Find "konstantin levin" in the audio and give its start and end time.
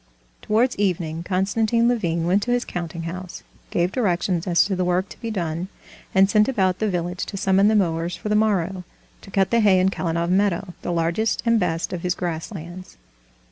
1.21-2.25